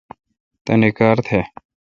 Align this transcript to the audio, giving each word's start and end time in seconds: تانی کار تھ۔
تانی 0.65 0.89
کار 0.97 1.17
تھ۔ 1.27 1.39